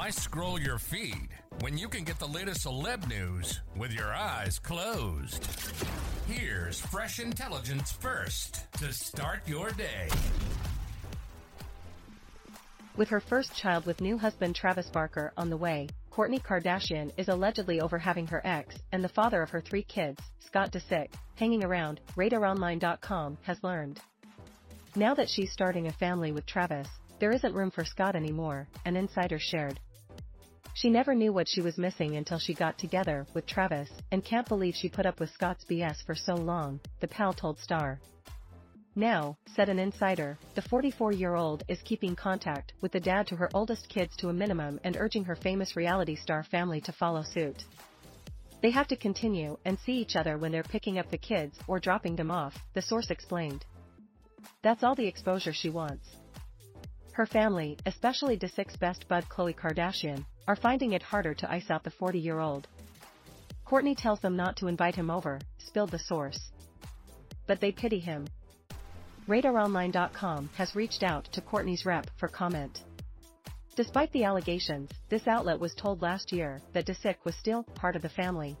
Why 0.00 0.08
scroll 0.08 0.58
your 0.58 0.78
feed 0.78 1.28
when 1.60 1.76
you 1.76 1.86
can 1.86 2.04
get 2.04 2.18
the 2.18 2.26
latest 2.26 2.64
celeb 2.64 3.06
news 3.06 3.60
with 3.76 3.92
your 3.92 4.14
eyes 4.14 4.58
closed? 4.58 5.46
Here's 6.26 6.80
fresh 6.80 7.20
intelligence 7.20 7.92
first 7.92 8.72
to 8.78 8.94
start 8.94 9.46
your 9.46 9.72
day. 9.72 10.08
With 12.96 13.10
her 13.10 13.20
first 13.20 13.54
child 13.54 13.84
with 13.84 14.00
new 14.00 14.16
husband 14.16 14.56
Travis 14.56 14.88
Barker 14.88 15.34
on 15.36 15.50
the 15.50 15.58
way, 15.58 15.86
Kourtney 16.10 16.42
Kardashian 16.42 17.12
is 17.18 17.28
allegedly 17.28 17.82
over 17.82 17.98
having 17.98 18.26
her 18.28 18.40
ex 18.42 18.74
and 18.92 19.04
the 19.04 19.08
father 19.10 19.42
of 19.42 19.50
her 19.50 19.60
three 19.60 19.82
kids, 19.82 20.22
Scott 20.38 20.72
Disick, 20.72 21.10
hanging 21.34 21.62
around, 21.62 22.00
RadarOnline.com 22.16 23.36
has 23.42 23.62
learned. 23.62 24.00
Now 24.96 25.12
that 25.12 25.28
she's 25.28 25.52
starting 25.52 25.88
a 25.88 25.92
family 25.92 26.32
with 26.32 26.46
Travis, 26.46 26.88
there 27.18 27.32
isn't 27.32 27.54
room 27.54 27.70
for 27.70 27.84
Scott 27.84 28.16
anymore, 28.16 28.66
an 28.86 28.96
insider 28.96 29.38
shared. 29.38 29.78
She 30.74 30.88
never 30.88 31.14
knew 31.14 31.32
what 31.32 31.48
she 31.48 31.60
was 31.60 31.78
missing 31.78 32.16
until 32.16 32.38
she 32.38 32.54
got 32.54 32.78
together 32.78 33.26
with 33.34 33.46
Travis 33.46 33.90
and 34.12 34.24
can't 34.24 34.48
believe 34.48 34.74
she 34.74 34.88
put 34.88 35.06
up 35.06 35.20
with 35.20 35.30
Scott's 35.30 35.64
BS 35.64 36.04
for 36.04 36.14
so 36.14 36.34
long, 36.34 36.80
the 37.00 37.08
pal 37.08 37.32
told 37.32 37.58
Star. 37.58 38.00
Now, 38.96 39.36
said 39.54 39.68
an 39.68 39.78
insider, 39.78 40.38
the 40.54 40.62
44-year-old 40.62 41.64
is 41.68 41.80
keeping 41.82 42.16
contact 42.16 42.72
with 42.80 42.92
the 42.92 43.00
dad 43.00 43.26
to 43.28 43.36
her 43.36 43.48
oldest 43.54 43.88
kids 43.88 44.16
to 44.16 44.28
a 44.28 44.32
minimum 44.32 44.80
and 44.82 44.96
urging 44.96 45.24
her 45.24 45.36
famous 45.36 45.76
reality 45.76 46.16
star 46.16 46.42
family 46.42 46.80
to 46.82 46.92
follow 46.92 47.22
suit. 47.22 47.64
They 48.62 48.70
have 48.70 48.88
to 48.88 48.96
continue 48.96 49.56
and 49.64 49.78
see 49.78 49.94
each 49.94 50.16
other 50.16 50.38
when 50.38 50.52
they're 50.52 50.62
picking 50.62 50.98
up 50.98 51.10
the 51.10 51.18
kids 51.18 51.58
or 51.66 51.78
dropping 51.78 52.16
them 52.16 52.30
off, 52.30 52.54
the 52.74 52.82
source 52.82 53.10
explained. 53.10 53.64
That's 54.62 54.82
all 54.82 54.94
the 54.94 55.06
exposure 55.06 55.52
she 55.52 55.70
wants. 55.70 56.08
Her 57.12 57.26
family, 57.26 57.78
especially 57.86 58.36
the 58.36 58.48
six 58.48 58.76
best 58.76 59.08
bud 59.08 59.24
Khloe 59.28 59.54
Kardashian, 59.54 60.24
are 60.46 60.56
finding 60.56 60.92
it 60.92 61.02
harder 61.02 61.34
to 61.34 61.50
ice 61.50 61.70
out 61.70 61.84
the 61.84 61.90
40-year-old. 61.90 62.66
Kourtney 63.66 63.96
tells 63.96 64.20
them 64.20 64.36
not 64.36 64.56
to 64.56 64.66
invite 64.66 64.94
him 64.94 65.10
over, 65.10 65.40
spilled 65.58 65.90
the 65.90 65.98
source. 65.98 66.50
But 67.46 67.60
they 67.60 67.72
pity 67.72 67.98
him, 67.98 68.26
RadarOnline.com 69.30 70.50
has 70.56 70.74
reached 70.74 71.04
out 71.04 71.24
to 71.32 71.40
Kourtney's 71.40 71.86
rep 71.86 72.10
for 72.16 72.26
comment. 72.26 72.82
Despite 73.76 74.10
the 74.12 74.24
allegations, 74.24 74.90
this 75.08 75.28
outlet 75.28 75.60
was 75.60 75.72
told 75.74 76.02
last 76.02 76.32
year 76.32 76.60
that 76.72 76.86
Disick 76.86 77.16
was 77.24 77.36
still 77.36 77.62
part 77.62 77.94
of 77.94 78.02
the 78.02 78.08
family. 78.08 78.56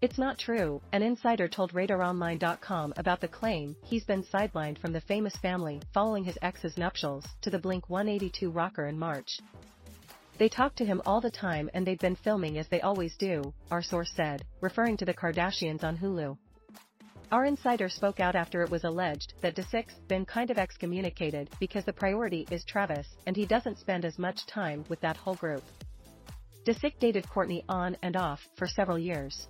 It's 0.00 0.16
not 0.16 0.38
true, 0.38 0.80
an 0.92 1.02
insider 1.02 1.48
told 1.48 1.72
RadarOnline.com 1.72 2.94
about 2.96 3.20
the 3.20 3.26
claim 3.26 3.74
he's 3.82 4.04
been 4.04 4.22
sidelined 4.22 4.78
from 4.78 4.92
the 4.92 5.00
famous 5.00 5.34
family 5.38 5.80
following 5.92 6.22
his 6.22 6.38
ex's 6.40 6.78
nuptials 6.78 7.26
to 7.42 7.50
the 7.50 7.58
Blink 7.58 7.90
182 7.90 8.50
rocker 8.50 8.86
in 8.86 8.96
March. 8.96 9.40
They 10.36 10.48
talk 10.48 10.74
to 10.76 10.84
him 10.84 11.00
all 11.06 11.20
the 11.20 11.30
time 11.30 11.70
and 11.74 11.86
they've 11.86 11.98
been 11.98 12.16
filming 12.16 12.58
as 12.58 12.66
they 12.68 12.80
always 12.80 13.16
do, 13.16 13.54
our 13.70 13.82
source 13.82 14.12
said, 14.16 14.44
referring 14.60 14.96
to 14.96 15.04
the 15.04 15.14
Kardashians 15.14 15.84
on 15.84 15.96
Hulu. 15.96 16.36
Our 17.30 17.44
insider 17.44 17.88
spoke 17.88 18.20
out 18.20 18.34
after 18.34 18.62
it 18.62 18.70
was 18.70 18.84
alleged 18.84 19.34
that 19.40 19.54
Disick's 19.54 19.94
been 20.08 20.24
kind 20.24 20.50
of 20.50 20.58
excommunicated 20.58 21.50
because 21.60 21.84
the 21.84 21.92
priority 21.92 22.46
is 22.50 22.64
Travis 22.64 23.06
and 23.26 23.36
he 23.36 23.46
doesn't 23.46 23.78
spend 23.78 24.04
as 24.04 24.18
much 24.18 24.46
time 24.46 24.84
with 24.88 25.00
that 25.00 25.16
whole 25.16 25.34
group. 25.34 25.62
Disick 26.64 26.98
dated 26.98 27.26
Kourtney 27.26 27.62
on 27.68 27.96
and 28.02 28.16
off 28.16 28.40
for 28.56 28.66
several 28.66 28.98
years. 28.98 29.46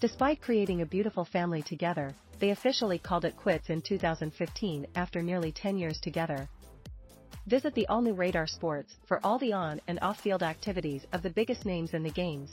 Despite 0.00 0.42
creating 0.42 0.82
a 0.82 0.86
beautiful 0.86 1.24
family 1.24 1.62
together, 1.62 2.14
they 2.38 2.50
officially 2.50 2.98
called 2.98 3.24
it 3.24 3.36
quits 3.36 3.70
in 3.70 3.80
2015 3.80 4.86
after 4.94 5.22
nearly 5.22 5.52
10 5.52 5.78
years 5.78 5.98
together. 6.00 6.48
Visit 7.46 7.74
the 7.74 7.86
all-new 7.86 8.14
Radar 8.14 8.48
Sports 8.48 8.96
for 9.06 9.20
all 9.24 9.38
the 9.38 9.52
on 9.52 9.80
and 9.86 10.00
off-field 10.02 10.42
activities 10.42 11.06
of 11.12 11.22
the 11.22 11.30
biggest 11.30 11.64
names 11.64 11.94
in 11.94 12.02
the 12.02 12.10
games. 12.10 12.50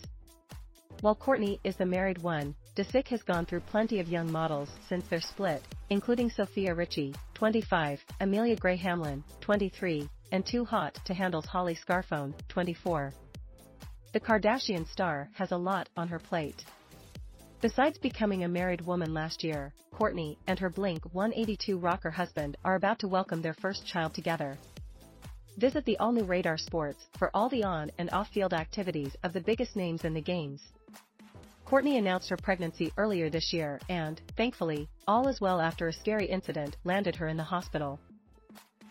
While 1.02 1.16
Kourtney 1.16 1.60
is 1.64 1.76
the 1.76 1.86
married 1.86 2.22
one, 2.22 2.54
Disick 2.76 3.08
has 3.08 3.24
gone 3.24 3.48
through 3.48 3.62
plenty 3.62 4.00
of 4.00 4.08
young 4.08 4.32
models 4.32 4.70
since 4.88 5.08
their 5.08 5.20
split, 5.20 5.64
including 5.90 6.30
Sofia 6.30 6.76
Richie, 6.76 7.16
25, 7.34 8.06
Amelia 8.22 8.56
Gray 8.56 8.76
Hamlin, 8.76 9.24
23, 9.42 10.08
and 10.32 10.46
too 10.46 10.64
hot 10.64 11.00
to 11.06 11.16
handle's 11.16 11.48
Holly 11.48 11.76
Scarfone, 11.76 12.36
24. 12.50 13.14
The 14.14 14.20
Kardashian 14.20 14.88
star 14.88 15.28
has 15.34 15.52
a 15.52 15.58
lot 15.58 15.90
on 15.98 16.08
her 16.08 16.20
plate. 16.20 16.64
Besides 17.62 17.98
becoming 17.98 18.44
a 18.44 18.48
married 18.48 18.82
woman 18.82 19.12
last 19.12 19.44
year, 19.44 19.74
Kourtney 19.92 20.38
and 20.46 20.60
her 20.60 20.70
Blink 20.70 21.04
182 21.14 21.80
rocker 21.80 22.12
husband 22.12 22.58
are 22.64 22.76
about 22.76 23.00
to 23.00 23.08
welcome 23.08 23.42
their 23.42 23.56
first 23.56 23.88
child 23.88 24.14
together. 24.14 24.56
Visit 25.58 25.86
the 25.86 25.98
all-new 25.98 26.24
Radar 26.24 26.58
Sports 26.58 27.06
for 27.18 27.30
all 27.34 27.48
the 27.48 27.64
on 27.64 27.92
and 27.98 28.10
off-field 28.12 28.54
activities 28.54 29.16
of 29.24 29.34
the 29.34 29.42
biggest 29.42 29.76
names 29.76 30.04
in 30.04 30.14
the 30.14 30.22
games. 30.22 30.62
Kourtney 31.66 31.98
announced 31.98 32.30
her 32.30 32.38
pregnancy 32.38 32.92
earlier 32.98 33.30
this 33.30 33.54
year 33.54 33.80
and, 33.88 34.20
thankfully, 34.36 34.90
all 35.08 35.28
is 35.28 35.40
well 35.40 35.62
after 35.62 35.88
a 35.88 35.94
scary 35.94 36.26
incident 36.26 36.78
landed 36.84 37.16
her 37.16 37.28
in 37.28 37.38
the 37.38 37.44
hospital. 37.44 38.00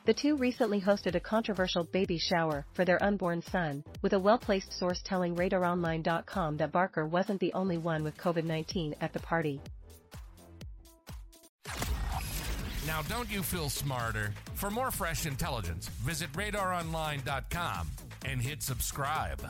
The 0.04 0.14
two 0.14 0.36
recently 0.36 0.80
hosted 0.80 1.14
a 1.14 1.20
controversial 1.20 1.84
baby 1.84 2.18
shower 2.18 2.64
for 2.74 2.84
their 2.84 3.02
unborn 3.02 3.42
son, 3.42 3.84
with 4.00 4.12
a 4.14 4.18
well-placed 4.18 4.72
source 4.72 5.00
telling 5.04 5.36
RadarOnline.com 5.36 6.56
that 6.56 6.72
Barker 6.72 7.06
wasn't 7.06 7.40
the 7.40 7.52
only 7.52 7.78
one 7.78 8.02
with 8.02 8.16
COVID-19 8.16 8.96
at 9.00 9.12
the 9.12 9.20
party. 9.20 9.60
Now, 12.86 13.02
don't 13.02 13.30
you 13.30 13.42
feel 13.42 13.68
smarter? 13.68 14.32
For 14.54 14.70
more 14.70 14.90
fresh 14.90 15.26
intelligence, 15.26 15.88
visit 16.04 16.32
RadarOnline.com 16.32 17.90
and 18.24 18.40
hit 18.40 18.62
subscribe. 18.62 19.40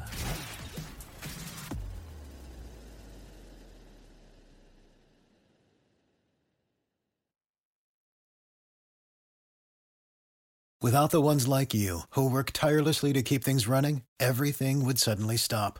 Without 10.82 11.10
the 11.10 11.20
ones 11.20 11.46
like 11.46 11.72
you, 11.72 12.00
who 12.10 12.28
work 12.28 12.50
tirelessly 12.52 13.12
to 13.12 13.22
keep 13.22 13.44
things 13.44 13.68
running, 13.68 14.02
everything 14.18 14.84
would 14.84 14.98
suddenly 14.98 15.36
stop. 15.36 15.78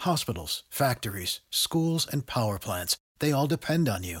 Hospitals, 0.00 0.64
factories, 0.70 1.40
schools, 1.50 2.06
and 2.10 2.24
power 2.26 2.58
plants, 2.58 2.96
they 3.18 3.30
all 3.30 3.46
depend 3.46 3.90
on 3.90 4.04
you. 4.04 4.20